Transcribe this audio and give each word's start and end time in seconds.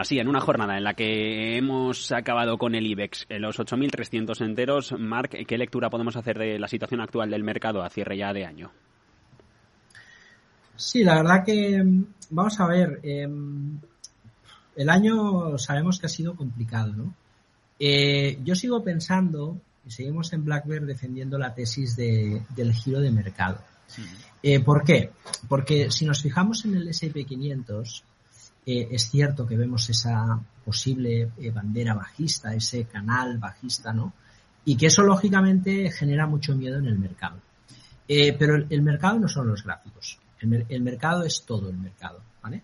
Así, 0.00 0.18
en 0.18 0.28
una 0.28 0.40
jornada 0.40 0.78
en 0.78 0.84
la 0.84 0.94
que 0.94 1.58
hemos 1.58 2.10
acabado 2.10 2.56
con 2.56 2.74
el 2.74 2.86
IBEX 2.86 3.26
en 3.28 3.42
los 3.42 3.58
8.300 3.58 4.42
enteros, 4.42 4.94
Marc, 4.98 5.44
¿qué 5.46 5.58
lectura 5.58 5.90
podemos 5.90 6.16
hacer 6.16 6.38
de 6.38 6.58
la 6.58 6.68
situación 6.68 7.02
actual 7.02 7.28
del 7.28 7.44
mercado 7.44 7.82
a 7.82 7.90
cierre 7.90 8.16
ya 8.16 8.32
de 8.32 8.46
año? 8.46 8.70
Sí, 10.74 11.04
la 11.04 11.16
verdad 11.16 11.44
que 11.44 11.84
vamos 12.30 12.58
a 12.60 12.66
ver. 12.66 12.98
Em, 13.02 13.78
el 14.74 14.88
año 14.88 15.58
sabemos 15.58 16.00
que 16.00 16.06
ha 16.06 16.08
sido 16.08 16.34
complicado, 16.34 16.94
¿no? 16.94 17.14
Eh, 17.78 18.38
yo 18.42 18.54
sigo 18.54 18.82
pensando, 18.82 19.60
y 19.86 19.90
seguimos 19.90 20.32
en 20.32 20.46
Blackbird 20.46 20.86
defendiendo 20.86 21.36
la 21.36 21.54
tesis 21.54 21.94
del 21.94 22.72
giro 22.72 23.00
de 23.02 23.10
mercado. 23.10 23.58
Eh, 24.42 24.60
¿Por 24.60 24.82
qué? 24.82 25.10
Porque 25.46 25.90
si 25.90 26.06
nos 26.06 26.22
fijamos 26.22 26.64
en 26.64 26.76
el 26.76 26.88
S&P 26.88 27.26
500, 27.26 28.04
eh, 28.66 28.88
es 28.90 29.10
cierto 29.10 29.46
que 29.46 29.56
vemos 29.56 29.88
esa 29.90 30.40
posible 30.64 31.30
bandera 31.52 31.94
bajista, 31.94 32.54
ese 32.54 32.84
canal 32.84 33.38
bajista, 33.38 33.92
¿no? 33.92 34.12
Y 34.64 34.76
que 34.76 34.86
eso 34.86 35.02
lógicamente 35.02 35.90
genera 35.90 36.26
mucho 36.26 36.54
miedo 36.54 36.78
en 36.78 36.86
el 36.86 36.98
mercado. 36.98 37.40
pero 38.06 38.56
el, 38.56 38.82
mercado 38.82 39.18
no 39.18 39.28
son 39.28 39.48
los 39.48 39.64
gráficos. 39.64 40.18
El, 40.40 40.66
el, 40.68 40.82
mercado 40.82 41.24
es 41.24 41.44
todo 41.44 41.70
el 41.70 41.76
mercado, 41.78 42.20
¿vale? 42.42 42.62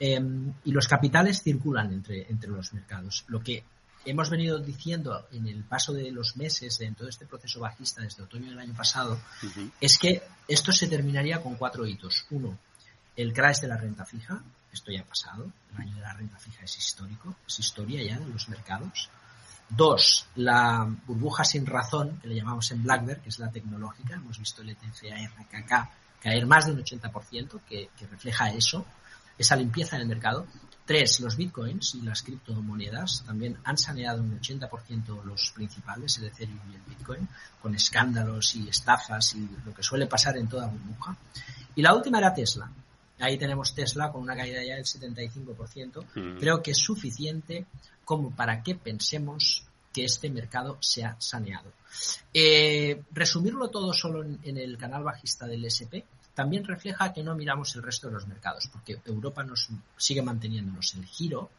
Em, 0.00 0.52
y 0.64 0.70
los 0.70 0.86
capitales 0.86 1.42
circulan 1.42 1.92
entre, 1.92 2.30
entre 2.30 2.50
los 2.50 2.72
mercados. 2.72 3.24
Lo 3.28 3.42
que 3.42 3.64
hemos 4.04 4.30
venido 4.30 4.58
diciendo 4.58 5.26
en 5.32 5.48
el 5.48 5.64
paso 5.64 5.92
de 5.92 6.10
los 6.12 6.36
meses, 6.36 6.80
en 6.80 6.94
todo 6.94 7.08
este 7.08 7.26
proceso 7.26 7.60
bajista 7.60 8.02
desde 8.02 8.22
otoño 8.22 8.50
del 8.50 8.60
año 8.60 8.74
pasado, 8.74 9.18
es 9.80 9.98
que 9.98 10.22
esto 10.46 10.72
se 10.72 10.86
terminaría 10.86 11.42
con 11.42 11.56
cuatro 11.56 11.84
hitos. 11.84 12.26
Uno, 12.30 12.58
el 13.22 13.32
crash 13.32 13.60
de 13.60 13.68
la 13.68 13.76
renta 13.76 14.04
fija. 14.04 14.40
Esto 14.72 14.92
ya 14.92 15.00
ha 15.00 15.04
pasado. 15.04 15.50
El 15.74 15.82
año 15.82 15.94
de 15.96 16.00
la 16.00 16.12
renta 16.12 16.38
fija 16.38 16.64
es 16.64 16.78
histórico, 16.78 17.36
es 17.46 17.58
historia 17.58 18.02
ya 18.02 18.18
de 18.18 18.28
los 18.28 18.48
mercados. 18.48 19.10
Dos, 19.68 20.26
la 20.36 20.88
burbuja 21.06 21.44
sin 21.44 21.66
razón, 21.66 22.18
que 22.20 22.28
le 22.28 22.36
llamamos 22.36 22.70
en 22.70 22.82
Blackbird, 22.82 23.20
que 23.20 23.28
es 23.28 23.38
la 23.38 23.50
tecnológica. 23.50 24.14
Hemos 24.14 24.38
visto 24.38 24.62
el 24.62 24.70
ETF 24.70 25.02
RKK 25.02 25.90
caer 26.22 26.46
más 26.46 26.66
de 26.66 26.72
un 26.72 26.78
80%, 26.78 27.60
que, 27.68 27.90
que 27.96 28.06
refleja 28.06 28.50
eso 28.50 28.86
esa 29.38 29.56
limpieza 29.56 29.96
en 29.96 30.02
el 30.02 30.08
mercado. 30.08 30.46
Tres, 30.84 31.20
los 31.20 31.36
bitcoins 31.36 31.94
y 31.96 32.02
las 32.02 32.22
criptomonedas 32.22 33.22
también 33.26 33.58
han 33.64 33.76
saneado 33.76 34.22
un 34.22 34.40
80% 34.40 35.22
los 35.22 35.52
principales, 35.54 36.16
el 36.18 36.24
Ethereum 36.24 36.60
y 36.72 36.74
el 36.74 36.82
bitcoin, 36.82 37.28
con 37.60 37.74
escándalos 37.74 38.54
y 38.56 38.68
estafas 38.68 39.34
y 39.34 39.48
lo 39.64 39.74
que 39.74 39.82
suele 39.82 40.06
pasar 40.06 40.36
en 40.38 40.48
toda 40.48 40.66
burbuja. 40.66 41.16
Y 41.74 41.82
la 41.82 41.94
última 41.94 42.18
era 42.18 42.32
Tesla. 42.32 42.70
Ahí 43.20 43.38
tenemos 43.38 43.74
Tesla 43.74 44.12
con 44.12 44.22
una 44.22 44.36
caída 44.36 44.62
ya 44.62 44.76
del 44.76 44.84
75%. 44.84 46.04
Mm. 46.14 46.38
Creo 46.38 46.62
que 46.62 46.72
es 46.72 46.78
suficiente 46.78 47.66
como 48.04 48.30
para 48.34 48.62
que 48.62 48.74
pensemos 48.74 49.64
que 49.92 50.04
este 50.04 50.30
mercado 50.30 50.78
se 50.80 51.04
ha 51.04 51.16
saneado. 51.20 51.72
Eh, 52.32 53.02
resumirlo 53.12 53.68
todo 53.68 53.92
solo 53.92 54.22
en, 54.22 54.38
en, 54.42 54.58
el 54.58 54.76
canal 54.76 55.02
bajista 55.02 55.46
del 55.46 55.64
SP 55.64 56.04
también 56.38 56.64
refleja 56.64 57.12
que 57.12 57.24
no 57.24 57.34
miramos 57.34 57.74
el 57.74 57.82
resto 57.82 58.06
de 58.06 58.14
los 58.14 58.28
mercados, 58.28 58.68
porque 58.70 59.00
Europa 59.06 59.42
nos 59.42 59.70
sigue 59.96 60.22
manteniéndonos 60.22 60.94
el 60.94 61.04
giro 61.04 61.50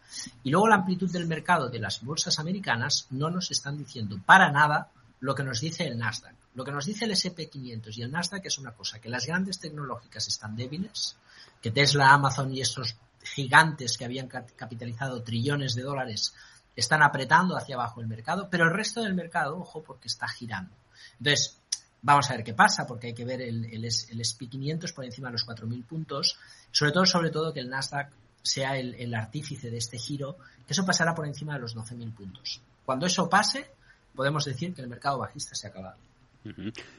y 0.42 0.52
luego 0.52 0.70
la 0.70 0.76
amplitud 0.76 1.12
del 1.12 1.28
mercado 1.28 1.68
de 1.68 1.80
las 1.80 2.02
bolsas 2.02 2.40
americanas 2.40 3.06
no 3.10 3.30
nos 3.30 3.52
están 3.52 3.78
diciendo 3.78 4.18
para 4.26 4.54
nada 4.54 4.90
lo 5.22 5.36
que 5.36 5.44
nos 5.44 5.60
dice 5.60 5.86
el 5.86 5.98
Nasdaq. 5.98 6.36
Lo 6.56 6.64
que 6.64 6.72
nos 6.72 6.86
dice 6.86 7.06
el 7.06 7.12
SP500 7.12 7.98
y 7.98 8.02
el 8.02 8.12
Nasdaq 8.12 8.46
es 8.46 8.58
una 8.58 8.72
cosa, 8.72 9.00
que 9.00 9.10
las 9.10 9.26
grandes 9.26 9.60
tecnológicas 9.60 10.28
están 10.28 10.56
débiles, 10.56 11.16
que 11.62 11.72
Tesla, 11.72 12.14
Amazon 12.14 12.54
y 12.54 12.62
estos 12.62 12.96
gigantes 13.22 13.98
que 13.98 14.06
habían 14.06 14.28
capitalizado 14.28 15.22
trillones 15.24 15.76
de 15.76 15.84
dólares 15.84 16.34
están 16.76 17.04
apretando 17.04 17.58
hacia 17.58 17.76
abajo 17.76 18.02
el 18.02 18.08
mercado, 18.08 18.48
pero 18.50 18.66
el 18.66 18.74
resto 18.74 19.02
del 19.02 19.14
mercado, 19.14 19.60
ojo, 19.60 19.84
porque 19.84 20.08
está 20.08 20.28
girando. 20.28 20.74
Entonces, 21.20 21.60
Vamos 22.02 22.30
a 22.30 22.34
ver 22.36 22.44
qué 22.44 22.54
pasa, 22.54 22.88
porque 22.88 23.08
hay 23.08 23.14
que 23.14 23.26
ver 23.26 23.42
el, 23.42 23.66
el, 23.66 23.84
el 23.84 24.20
SP500 24.20 24.94
por 24.94 25.04
encima 25.04 25.28
de 25.28 25.34
los 25.34 25.46
4.000 25.46 25.86
puntos. 25.86 26.38
Sobre 26.72 26.92
todo, 26.92 27.06
sobre 27.06 27.30
todo, 27.30 27.54
que 27.54 27.60
el 27.60 27.70
Nasdaq 27.70 28.10
sea 28.42 28.78
el, 28.78 29.14
artífice 29.14 29.70
de 29.70 29.78
este 29.78 29.98
giro, 29.98 30.38
que 30.66 30.74
eso 30.74 30.86
pasará 30.86 31.14
por 31.14 31.28
encima 31.28 31.56
de 31.56 31.60
los 31.60 31.76
12.000 31.76 32.14
puntos. 32.14 32.62
Cuando 32.86 33.06
eso 33.06 33.30
pase, 33.30 33.70
podemos 34.16 34.46
decir 34.46 34.74
que 34.74 34.82
el 34.82 34.88
mercado 34.88 35.20
bajista 35.20 35.56
se 35.56 35.68
ha 35.68 35.70
acabado. 35.70 35.98